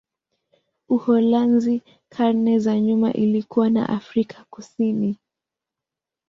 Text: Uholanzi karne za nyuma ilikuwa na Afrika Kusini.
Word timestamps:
Uholanzi 0.89 1.81
karne 2.09 2.59
za 2.59 2.79
nyuma 2.79 3.13
ilikuwa 3.13 3.69
na 3.69 3.89
Afrika 3.89 4.45
Kusini. 4.49 5.17